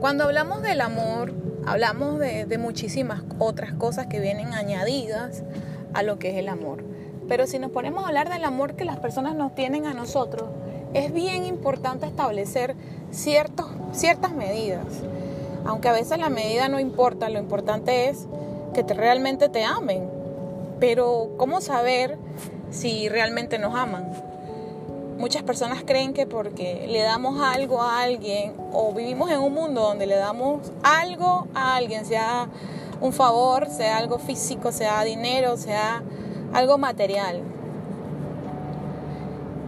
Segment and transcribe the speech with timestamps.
[0.00, 1.34] Cuando hablamos del amor,
[1.66, 5.42] hablamos de, muchísimas otras cosas que vienen añadidas
[5.92, 6.82] a lo que es el amor.
[7.28, 10.48] Pero si nos ponemos a hablar del amor que las personas nos tienen a nosotros,
[10.94, 12.76] es bien importante establecer
[13.10, 14.86] ciertos, ciertas medidas.
[15.66, 18.26] Aunque a veces la medida no importa, lo importante es
[18.72, 20.08] que te, realmente te amen.
[20.80, 22.16] Pero ¿cómo saber
[22.70, 24.29] si realmente nos aman?
[25.20, 29.82] Muchas personas creen que porque le damos algo a alguien o vivimos en un mundo
[29.82, 32.48] donde le damos algo a alguien, sea
[33.02, 36.02] un favor, sea algo físico, sea dinero, sea
[36.54, 37.42] algo material.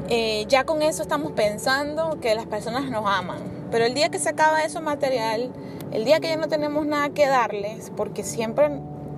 [0.08, 3.40] Eh, ya con eso estamos pensando que las personas nos aman.
[3.70, 5.52] Pero el día que se acaba eso material,
[5.90, 8.70] el día que ya no tenemos nada que darles, porque siempre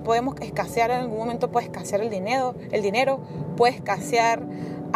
[0.03, 3.21] podemos escasear, en algún momento puede escasear el dinero, el dinero
[3.55, 4.43] puede escasear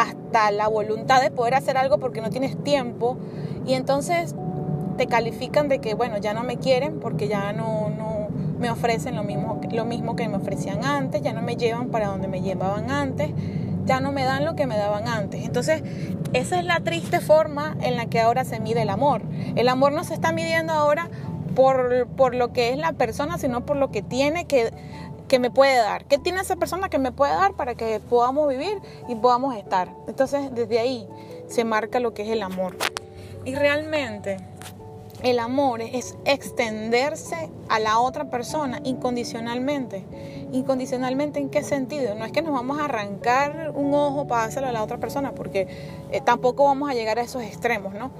[0.00, 3.18] hasta la voluntad de poder hacer algo porque no tienes tiempo
[3.66, 4.34] y entonces
[4.96, 9.14] te califican de que bueno, ya no me quieren porque ya no, no me ofrecen
[9.14, 12.40] lo mismo, lo mismo que me ofrecían antes, ya no me llevan para donde me
[12.40, 13.30] llevaban antes,
[13.84, 15.44] ya no me dan lo que me daban antes.
[15.44, 15.82] Entonces,
[16.32, 19.22] esa es la triste forma en la que ahora se mide el amor.
[19.54, 21.10] El amor no se está midiendo ahora
[21.60, 24.72] por, por lo que es la persona, sino por lo que tiene que
[25.28, 28.48] que me puede dar, qué tiene esa persona que me puede dar para que podamos
[28.48, 29.94] vivir y podamos estar.
[30.08, 31.06] Entonces desde ahí
[31.46, 32.76] se marca lo que es el amor.
[33.44, 34.38] Y realmente
[35.22, 40.04] el amor es extenderse a la otra persona incondicionalmente.
[40.50, 42.16] ¿Incondicionalmente en qué sentido?
[42.16, 45.30] No es que nos vamos a arrancar un ojo para dárselo a la otra persona,
[45.32, 45.68] porque
[46.10, 48.10] eh, tampoco vamos a llegar a esos extremos, ¿no?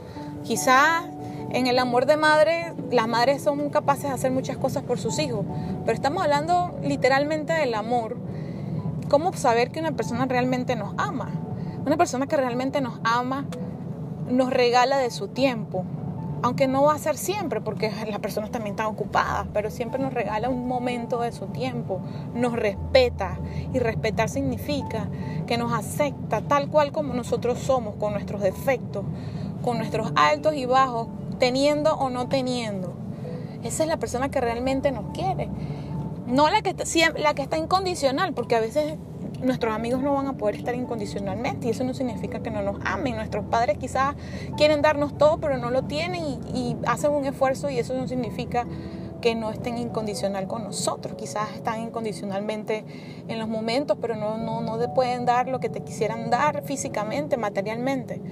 [0.44, 1.06] Quizás
[1.50, 5.18] en el amor de madre, las madres son capaces de hacer muchas cosas por sus
[5.18, 5.44] hijos,
[5.84, 8.16] pero estamos hablando literalmente del amor.
[9.08, 11.30] ¿Cómo saber que una persona realmente nos ama?
[11.84, 13.46] Una persona que realmente nos ama
[14.30, 15.84] nos regala de su tiempo,
[16.42, 20.14] aunque no va a ser siempre, porque las personas también están ocupadas, pero siempre nos
[20.14, 22.00] regala un momento de su tiempo,
[22.34, 23.38] nos respeta,
[23.74, 25.08] y respetar significa
[25.46, 29.04] que nos acepta tal cual como nosotros somos, con nuestros defectos,
[29.62, 31.08] con nuestros altos y bajos,
[31.40, 32.92] teniendo o no teniendo.
[33.64, 35.48] Esa es la persona que realmente nos quiere.
[36.26, 36.84] No la que, está,
[37.18, 38.94] la que está incondicional, porque a veces
[39.42, 42.76] nuestros amigos no van a poder estar incondicionalmente y eso no significa que no nos
[42.84, 43.16] amen.
[43.16, 44.14] Nuestros padres quizás
[44.56, 46.22] quieren darnos todo, pero no lo tienen
[46.54, 48.66] y, hacen un esfuerzo y eso no significa
[49.20, 51.14] que no estén incondicional con nosotros.
[51.14, 52.84] Quizás están incondicionalmente
[53.28, 56.62] en los momentos, pero no, no, no te pueden dar lo que te quisieran dar
[56.62, 58.22] físicamente, materialmente.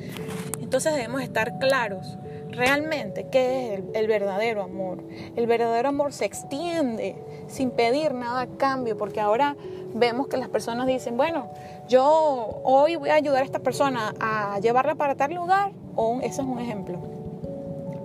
[0.60, 2.16] Entonces debemos estar claros
[2.50, 5.02] realmente qué es el, verdadero amor.
[5.36, 7.16] El verdadero amor se extiende
[7.46, 9.56] sin pedir nada a cambio, porque ahora
[9.94, 11.50] vemos que las personas dicen, bueno,
[11.88, 16.42] yo hoy voy a ayudar a esta persona a llevarla para tal lugar, o eso
[16.42, 16.98] es un ejemplo.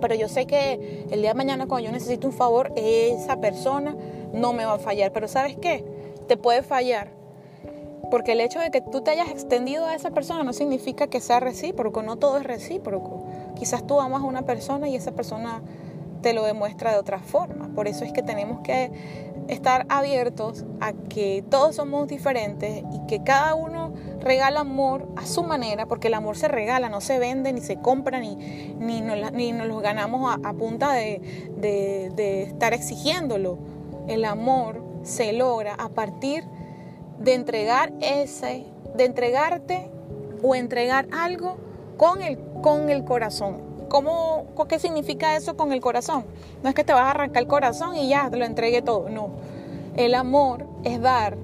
[0.00, 3.96] Pero yo sé que el día de mañana cuando yo necesito un favor, esa persona
[4.34, 5.12] no me va a fallar.
[5.12, 5.84] Pero ¿sabes qué?
[6.28, 7.08] Te puede fallar.
[8.10, 11.20] Porque el hecho de que tú te hayas extendido a esa persona no significa que
[11.20, 13.24] sea recíproco, no todo es recíproco.
[13.54, 15.62] Quizás tú amas a una persona y esa persona
[16.24, 17.68] te lo demuestra de otra forma.
[17.74, 18.90] Por eso es que tenemos que
[19.48, 25.42] estar abiertos a que todos somos diferentes y que cada uno regala amor a su
[25.42, 28.36] manera, porque el amor se regala, no se vende, ni se compra, ni,
[28.78, 31.20] ni, nos, ni nos lo ganamos a, punta de,
[31.58, 33.58] de, de estar exigiéndolo.
[34.08, 36.44] El amor se logra a partir
[37.18, 38.64] de entregar ese,
[38.96, 39.90] de entregarte
[40.42, 41.58] o entregar algo
[41.96, 43.60] con el, con el corazón.
[43.90, 46.24] ¿Cómo, ¿Qué significa eso con el corazón?
[46.62, 49.10] No es que te vas a arrancar el corazón y ya te lo entregue todo.
[49.10, 49.28] No.
[49.96, 51.36] El amor es dar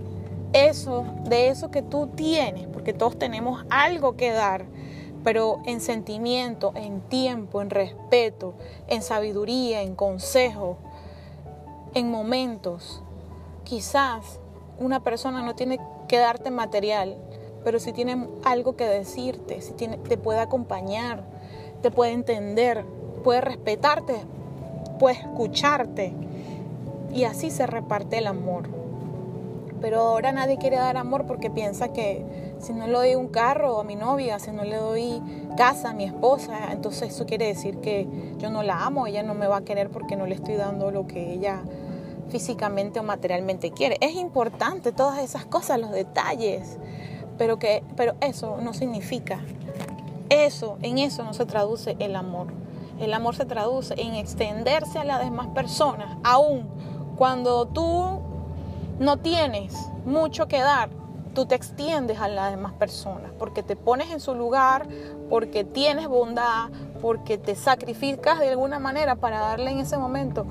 [0.54, 4.64] eso, de eso que tú tienes, porque todos tenemos algo que dar,
[5.22, 8.54] pero en sentimiento, en tiempo, en respeto,
[8.88, 10.78] en sabiduría, en consejo,
[11.92, 13.02] en momentos.
[13.64, 14.40] Quizás
[14.78, 17.18] una persona no tiene que darte material,
[17.64, 21.22] pero si tiene algo que decirte, si tiene, te puede acompañar,
[21.82, 22.84] te puede entender,
[23.22, 24.16] puede respetarte,
[24.98, 26.12] puede escucharte.
[27.12, 28.68] Y así se reparte el amor.
[29.80, 32.24] Pero ahora nadie quiere dar amor porque piensa que
[32.60, 35.22] si no le doy un carro a mi novia, si no le doy
[35.56, 38.06] casa a mi esposa, entonces eso quiere decir que
[38.36, 40.90] yo no la amo, ella no me va a querer porque no le estoy dando
[40.90, 41.62] lo que ella
[42.28, 43.96] físicamente o materialmente quiere.
[44.00, 46.78] Es importante todas esas cosas, los detalles,
[47.40, 49.40] pero, que, pero eso no significa,
[50.28, 52.48] eso, en eso no se traduce el amor.
[53.00, 56.68] El amor se traduce en extenderse a las demás personas, aún
[57.16, 58.20] cuando tú
[58.98, 59.72] no tienes
[60.04, 60.90] mucho que dar,
[61.34, 64.86] tú te extiendes a las demás personas, porque te pones en su lugar,
[65.30, 66.68] porque tienes bondad,
[67.00, 70.44] porque te sacrificas de alguna manera para darle en ese momento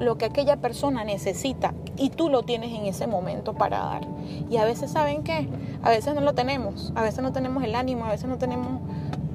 [0.00, 4.02] lo que aquella persona necesita y tú lo tienes en ese momento para dar.
[4.50, 5.48] Y a veces, ¿saben qué?
[5.82, 8.80] A veces no lo tenemos, a veces no tenemos el ánimo, a veces no tenemos...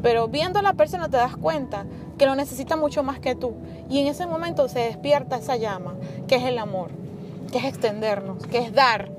[0.02, 1.86] Pero viendo a la persona te das cuenta
[2.18, 3.54] que lo necesita mucho más que tú.
[3.90, 5.94] Y en ese momento se despierta esa llama,
[6.28, 6.90] que es el amor,
[7.52, 9.10] que es extendernos, que es dar,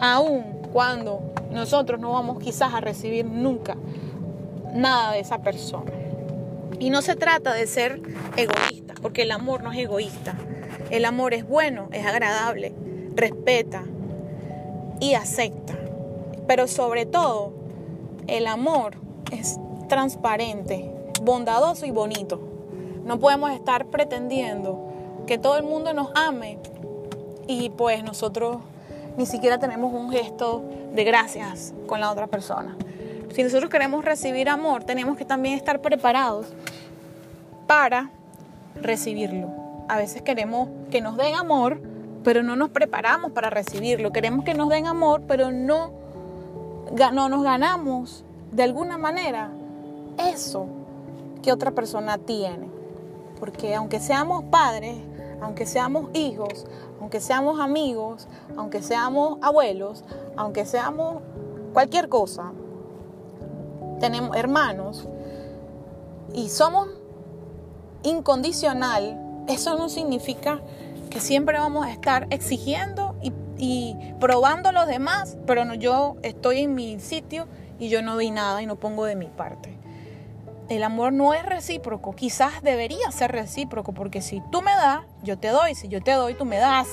[0.00, 1.20] aún cuando
[1.50, 3.76] nosotros no vamos quizás a recibir nunca
[4.74, 5.92] nada de esa persona.
[6.78, 8.00] Y no se trata de ser
[8.36, 10.34] egoísta, porque el amor no es egoísta.
[10.90, 12.72] El amor es bueno, es agradable,
[13.14, 13.82] respeta
[15.00, 15.74] y acepta.
[16.46, 17.52] Pero sobre todo,
[18.28, 18.94] el amor
[19.32, 20.90] es transparente,
[21.22, 22.40] bondadoso y bonito.
[23.04, 26.58] No podemos estar pretendiendo que todo el mundo nos ame
[27.48, 28.58] y pues nosotros
[29.16, 30.62] ni siquiera tenemos un gesto
[30.94, 32.76] de gracias con la otra persona.
[33.34, 36.46] Si nosotros queremos recibir amor, tenemos que también estar preparados
[37.66, 38.10] para
[38.80, 39.65] recibirlo.
[39.88, 41.80] A veces queremos que nos den amor,
[42.24, 44.12] pero no nos preparamos para recibirlo.
[44.12, 45.92] Queremos que nos den amor, pero no,
[47.12, 49.50] no nos ganamos de alguna manera
[50.18, 50.66] eso
[51.42, 52.68] que otra persona tiene.
[53.38, 54.96] Porque aunque seamos padres,
[55.40, 56.66] aunque seamos hijos,
[57.00, 60.04] aunque seamos amigos, aunque seamos abuelos,
[60.36, 61.22] aunque seamos
[61.72, 62.52] cualquier cosa,
[64.00, 65.06] tenemos hermanos
[66.32, 66.88] y somos
[68.02, 70.60] incondicional, eso no significa
[71.10, 73.16] que siempre vamos a estar exigiendo
[73.58, 77.46] y, probando a los demás, pero no, yo estoy en mi sitio
[77.78, 79.74] y yo no doy nada y no pongo de mi parte.
[80.68, 85.38] El amor no es recíproco, quizás debería ser recíproco, porque si tú me das, yo
[85.38, 86.88] te doy, si yo te doy, tú me das.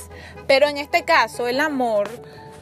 [0.47, 2.07] Pero en este caso el amor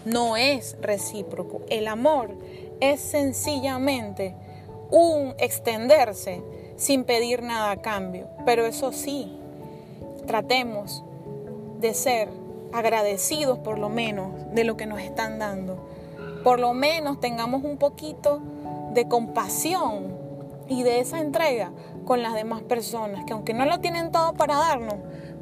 [0.05, 2.37] no es recíproco, el amor
[2.79, 4.35] es sencillamente
[4.89, 6.41] un extenderse
[6.77, 8.29] sin pedir nada a cambio.
[8.45, 9.40] Pero eso sí,
[10.25, 11.03] tratemos
[11.79, 12.29] de ser
[12.73, 15.77] agradecidos por lo menos de lo que nos están dando.
[16.43, 18.41] Por lo menos tengamos un poquito
[18.93, 20.15] de compasión
[20.67, 21.71] y de esa entrega
[22.05, 24.95] con las demás personas, que aunque no lo tienen todo para darnos,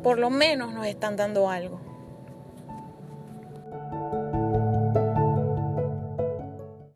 [0.03, 1.79] por lo menos nos están dando algo.